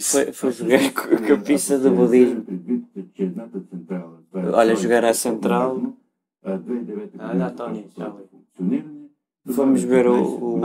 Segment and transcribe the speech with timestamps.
[0.00, 2.44] Foi, foi jogar com a pista do budismo.
[4.54, 5.94] Olha, jogar à central.
[6.44, 8.14] Olha a Tony, já
[9.44, 10.60] Vamos ver o, o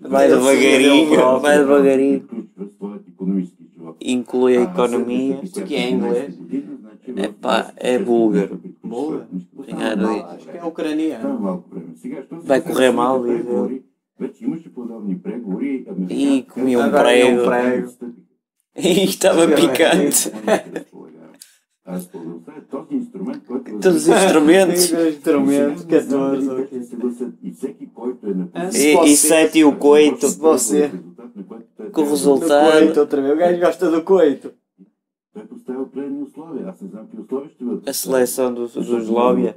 [0.00, 2.28] Vai devagarinho, vai devagarinho.
[4.00, 5.40] Inclui a economia.
[5.42, 6.38] Isto aqui é inglês.
[7.16, 8.60] É pá, é búlgaro.
[8.82, 9.26] Búlgaro?
[10.26, 11.64] Acho que é ucraniano
[12.46, 13.22] vai correr mal.
[16.08, 17.42] E, e comi um prego.
[18.78, 20.30] E estava picante.
[23.80, 24.92] Todos os instrumentos.
[24.92, 26.50] instrumentos, 14.
[28.52, 28.68] Ah,
[29.06, 30.28] e, 7 e o coito.
[30.28, 30.90] Você.
[31.92, 33.00] Com o resultado.
[33.00, 34.52] O gajo gosta do coito.
[37.86, 39.56] A seleção do, do Eslóvia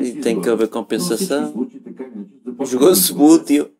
[0.00, 1.68] e tem que haver compensação.
[2.64, 3.70] Jogou-se Subútil.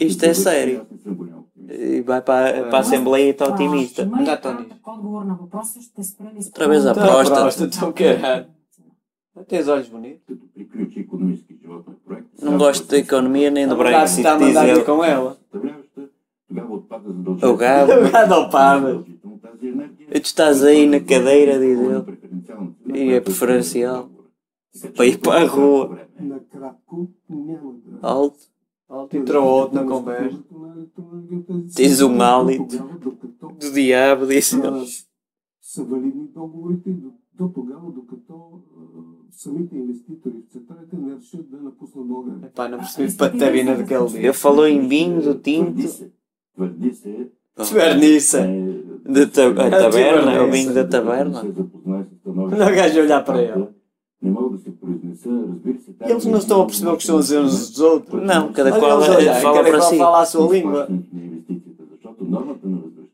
[0.00, 0.86] Isto é sério.
[1.68, 4.06] E vai para, para a Assembleia e está otimista.
[4.06, 4.66] Dá, Tony.
[6.46, 7.64] Outra vez a aposta.
[7.64, 7.92] Então,
[9.50, 10.36] é os olhos bonitos.
[12.42, 14.20] Não gosto da economia nem do Brexit.
[14.20, 15.38] Está a mandar com ela.
[16.51, 17.91] O gado.
[17.93, 18.87] O gado opava.
[18.87, 20.07] Задължително тази енергия.
[20.11, 22.03] E tu estás aí na cadeira, diz ele.
[22.05, 24.09] Преференциална цена, E é която preferencial.
[24.81, 25.87] Така че Para ir para a rua.
[25.87, 26.07] време.
[26.35, 28.07] Накратко няма да...
[28.07, 28.39] Alto.
[28.89, 30.39] Alto entrou outro na conversa.
[31.75, 32.77] Tens um hálito.
[32.77, 34.67] Тогава, докато Do diabo, disse ele.
[34.67, 34.85] а,
[35.61, 38.89] са валидни договорите, до, до тогава, докато а,
[39.31, 42.49] самите инвеститори в централите не решат да напуснат България.
[42.49, 44.33] Epá, não percebi patavina daquele Ele dia.
[44.33, 46.11] falou em vinho do Твърди tinto.
[46.58, 47.30] Vernice.
[47.72, 48.38] Vernice.
[49.08, 51.42] De ta a taberna, é o vinho da taberna.
[52.24, 53.68] Não gajo olhar para ele.
[56.00, 58.22] Eles não estão a perceber o que estão a dizer uns dos outros.
[58.22, 60.00] Não, cada qual eh, fala cada para si.
[60.00, 60.88] a sua língua.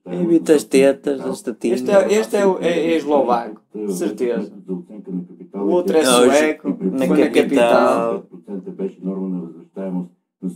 [0.07, 1.81] Evita as tetas, as tatinhas.
[1.81, 4.51] Este é, este é, é eslovaco, certeza.
[5.55, 8.25] O outro é sueco, na capital.
[8.25, 8.27] Capital.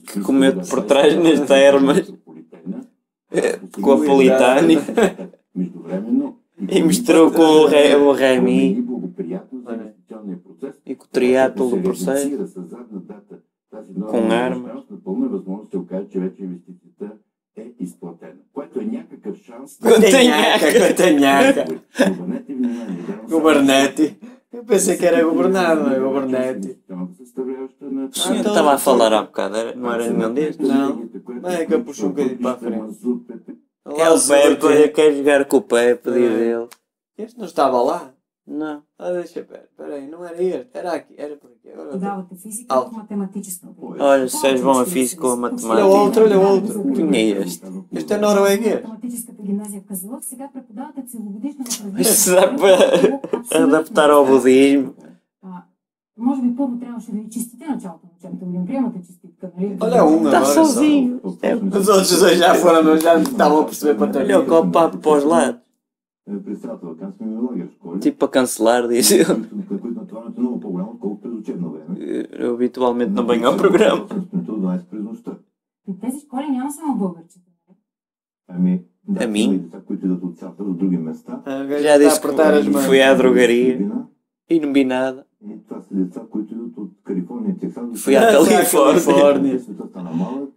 [0.06, 2.12] Que comeu por trás nas termas.
[3.30, 4.78] É, com a Politani.
[6.68, 8.84] E mostrou com o, re, o Remy.
[10.84, 12.30] E com o triátil do processo.
[14.06, 15.14] Com arma com
[20.88, 21.64] Gotanhaca.
[24.50, 26.78] Eu pensei que era governado, não é governete.
[28.10, 30.66] Estava a falar há bocado, não era nenhum destes?
[30.66, 31.08] Não.
[31.44, 32.98] É que eu puxo um bocadinho para a frente.
[33.84, 36.12] Lá é o Pepe, eu quero jogar com o Pepe, é.
[36.12, 36.68] diz ele.
[37.16, 38.12] Este não estava lá?
[38.46, 38.82] Não.
[38.98, 39.68] Ah, deixa ver.
[39.76, 40.70] Peraí, não era este.
[40.72, 41.14] Era aqui.
[41.18, 41.68] Era por aqui.
[41.70, 43.40] Agora Estudava-te física ou matemática?
[43.98, 45.84] Olha, se és bom a física ou a matemática.
[45.84, 46.92] Olha outro, olha outro.
[46.94, 47.66] Quem é este?
[47.92, 48.76] Este é norueguês.
[48.76, 48.80] É
[52.00, 53.20] Isto dá para
[53.64, 54.94] adaptar ao budismo.
[56.19, 58.65] А, Може би първо трябваше да ви чистите началото на учебата година.
[58.65, 59.77] Приемате чиститка, нали?
[59.79, 60.53] Olha um Está agora.
[60.57, 61.19] sozinho.
[61.41, 61.79] É, só.
[61.79, 64.19] Os outros dois já foram, não, já estavam a perceber para ter.
[64.23, 65.59] olha o copo papo para os lados.
[66.45, 67.99] Председател, как сме минология в школи.
[67.99, 69.35] Tipo para cancelar, diz ele.
[69.55, 71.93] на които натоварването е много по-голямо, отколкото през учебно време.
[72.43, 74.01] Eu habitualmente não venho ao programa.
[74.01, 75.31] Сутринта до 12 през нощта.
[75.89, 77.49] И тези школи няма само българчета.
[78.47, 79.41] Ами, да, Ами?
[79.41, 81.41] има и деца, които идват от цялата от други места.
[81.45, 82.85] Ah, o gajo Já está a disse que apertar as mãos.
[82.87, 84.07] fui à drogaria Чужбина.
[84.49, 85.21] e não vi nada.
[85.77, 87.83] И това са деца, които идват от Калифорния, Техас.
[88.03, 89.59] Fui à Ah, Califórnia Califórnia.
[89.59, 90.49] Светът стана малък.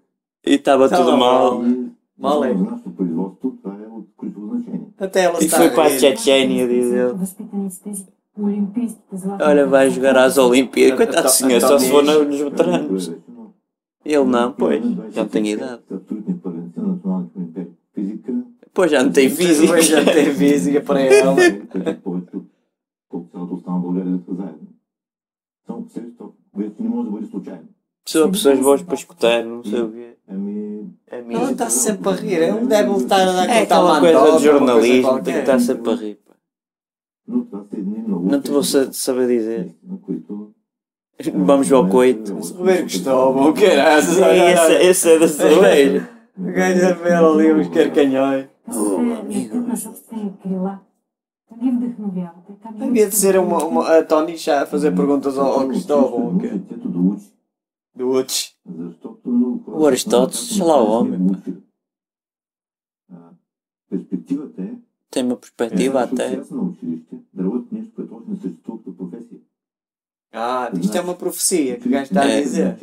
[0.46, 1.64] e estava Estava tudo mal.
[1.70, 2.48] И Мал е.
[2.58, 4.80] за нашето производство това е от ключово значение.
[5.00, 6.00] Até ela E está foi a para a rir.
[6.00, 7.12] Chechênia, diz ele.
[7.22, 8.04] Възпитаници тези
[8.42, 9.46] олимпийските златни.
[9.50, 10.96] Olha, vai jogar às Olimpíadas.
[11.00, 13.04] Coitado do senhor, só se for nos veteranos.
[14.04, 14.82] Ele não, pois.
[15.16, 15.82] Já tem idade.
[15.92, 17.70] Абсолютни първенци на националните олимпиади.
[17.94, 18.32] Física.
[18.76, 19.66] Pois já não tem física.
[19.66, 21.34] Depois já tem física para ela.
[28.11, 30.11] são opções boas para escutar, não sei o quê.
[30.27, 33.31] A mim, é a mim Ela está sempre a rir, é um deve estar a
[33.33, 36.19] dar É uma coisa de jornalismo, tem que estar sempre a rir.
[36.25, 36.33] Pá.
[37.27, 39.75] Não te vou saber dizer.
[41.33, 42.33] Vamos ao coito.
[42.33, 44.01] Roberto Cristóvão, caralho.
[44.01, 46.09] Sim, esse, é, esse é da cerveja.
[46.37, 48.47] Ganha pela ali uns carcanhóis.
[48.67, 49.65] Oh, amigo.
[52.79, 56.37] Devia de ser uma, uma, a Tony já a fazer perguntas ao, ao Cristóvão.
[56.37, 56.61] Okay.
[57.95, 58.55] Do Uts.
[59.67, 61.19] O Aristóteles, sei lá o homem.
[63.09, 63.33] Pá.
[65.09, 66.41] Tem uma perspectiva até.
[70.33, 72.41] Ah, isto é uma profecia que o gajo está a é.
[72.41, 72.77] dizer.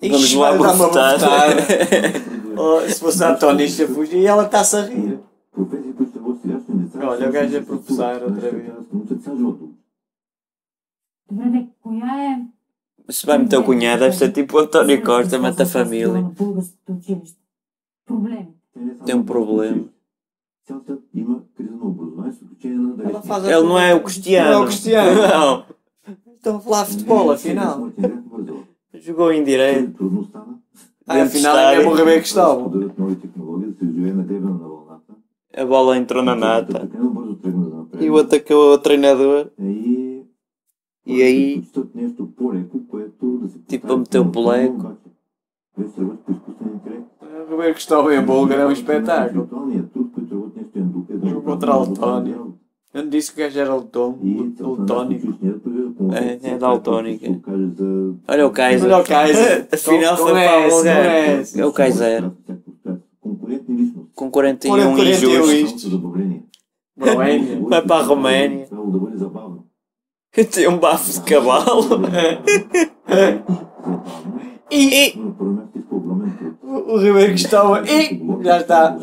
[0.00, 1.18] Vamos lá botar.
[2.62, 5.18] Oh, se fosse a Antónia fugir, e ela está-se a rir.
[7.02, 8.72] Olha, o gajo é a professar outra vez.
[11.30, 13.12] É.
[13.12, 16.30] Se bem me teu cunhado, deve ser tipo António Costa, mata a família.
[19.04, 19.84] Tem um problema.
[22.62, 24.50] Ele não é o Cristiano.
[24.50, 25.20] Não é o Cristiano.
[25.22, 25.64] Não.
[26.36, 27.92] Estão a falar futebol, afinal.
[28.94, 30.28] Jogou em direito.
[31.06, 32.70] Ah, afinal é mesmo o que estava
[35.56, 36.88] A bola entrou na nata.
[37.98, 39.50] E o atacou o treinador.
[41.10, 41.60] E aí,
[43.68, 44.96] tipo, a meter o boleco.
[45.76, 49.48] O Roberto que estou em búlgaro é um espetáculo.
[51.24, 52.36] Jogo contra o Letónia.
[52.92, 55.38] Eu não disse que o gajo era letónico.
[56.12, 57.24] É, é daltónico.
[58.26, 58.86] Olha o Kaiser.
[58.86, 59.68] Olha o Kaiser.
[59.72, 61.06] Afinal, foi para o lugar.
[61.56, 62.30] É o Kaiser.
[64.14, 65.90] Com 41 injustos.
[66.96, 68.68] Vai para a Roménia.
[70.36, 72.02] Eu tenho um bafo de cavalo.
[74.70, 75.14] e, e.
[76.62, 77.76] O Ribeiro Gustavo.
[77.84, 78.22] E.
[78.44, 78.96] Já está.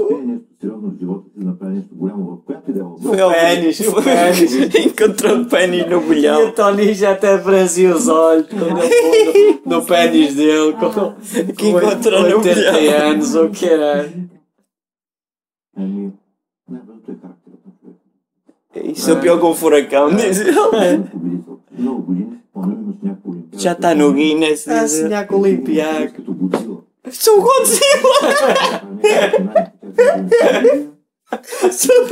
[3.01, 4.53] Foi ao pênis, foi pênis.
[4.85, 6.41] Encontrou pênis no bolhão.
[6.41, 8.47] E o Tony já até franzia os olhos
[9.65, 10.73] no, pênis dele.
[10.73, 11.15] Com, ah.
[11.57, 13.09] que encontrou no bolhão.
[13.09, 14.09] anos, ou o que era.
[18.83, 20.53] Isso é pior que um furacão, diz ele.
[23.53, 24.67] Já está no Guinness.
[24.67, 25.23] Ah, A sonhar né?
[25.25, 26.21] com o Olympiaco.
[27.11, 28.13] Sou o Godzilla!
[31.71, 32.07] Sou o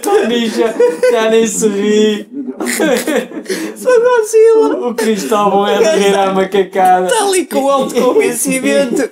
[0.00, 0.74] Tô bicha,
[1.10, 2.28] já nem subi.
[3.76, 4.88] Sou Godzilla.
[4.88, 7.06] O Cristóvão é de rir à macacada.
[7.06, 9.10] Está ali com o autoconvencimento.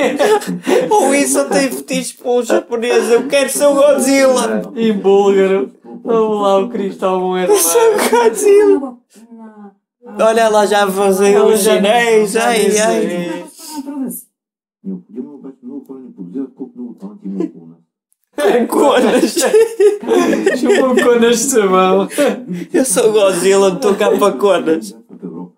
[0.90, 3.10] Ou isso tem fetiche para um japonês.
[3.10, 4.72] Eu quero ser o Godzilla.
[4.76, 5.70] Em búlgaro.
[6.02, 7.80] Vamos lá, o Cristóvão é de Sou.
[8.10, 8.94] Godzilla.
[10.18, 12.36] Olha lá já a fazer o chinês.
[12.36, 13.44] Ai, ai.
[18.67, 19.35] Conas.
[20.59, 22.07] Chamou com neste mão.
[22.73, 23.69] Eu sou Godzilla.
[23.73, 24.91] Estou cá para Conas.
[24.91, 25.51] В Европа.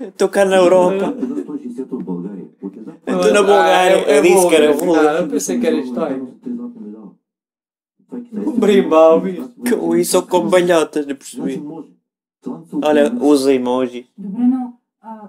[0.00, 1.06] Estou cá na Europa.
[1.06, 2.46] Отзад 160 в България.
[2.62, 3.96] Отзад Estou na Bulgária.
[4.10, 4.86] Eu disse que era búlgaro.
[4.86, 5.08] búlgaro.
[5.08, 6.16] Ah, eu pensei que era história.
[6.42, 7.10] Три златни медала.
[8.08, 8.48] Това е китайски.
[8.50, 9.50] Um brimbal, bicho.
[9.78, 11.56] Com isso com balhotas, não Значи percebi.
[11.60, 11.88] може.
[12.42, 13.40] Талант се Olha, около нас.
[13.40, 14.06] usa emoji.
[14.18, 14.72] Добре, но
[15.02, 15.28] а,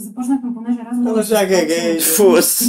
[0.00, 1.10] започнахме понеже разговор.
[1.10, 2.00] Ела já gagueja.
[2.16, 2.64] Fosse.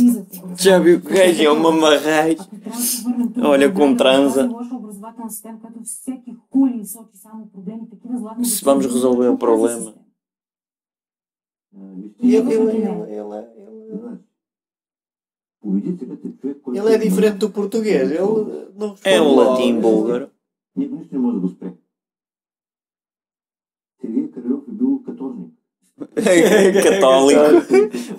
[0.57, 2.39] Já viu que gajo é uma marrais.
[2.41, 4.35] Ако трябва да се върнем тук, Оле, в com transa.
[4.35, 8.45] тази лоша образователна система, която всеки хули и сочи само проблеми, такива златни...
[8.45, 9.93] Se vamos resolver o problema.
[11.75, 12.81] А, вижте, E ele, ele, ele,
[13.19, 14.19] ele, ele, знаеш,
[15.61, 16.79] Победителят е човек, който...
[16.79, 18.11] ele é diferente do português.
[18.11, 18.19] Ele
[18.79, 19.51] não É um responde logo.
[19.51, 20.27] latim búlgaro.
[20.75, 21.47] Никой нищо не може да
[26.83, 27.67] Católico.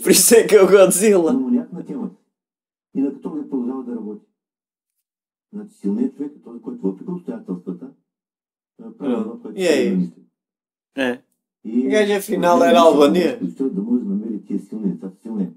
[0.02, 1.30] Por isso é que é o Godzilla.
[1.30, 2.14] Амоняк на темата.
[2.94, 4.26] И на каторжник продължава да работи.
[5.52, 7.86] Значи силният човек е този, който въпреки обстоятелствата
[8.80, 9.74] е прави това, което И ей.
[9.76, 10.22] трябва да мисли.
[10.96, 11.20] É.
[11.64, 13.56] И O gajo afinal era albanês.
[13.56, 15.48] Той да може да намери тия силни деца, силни.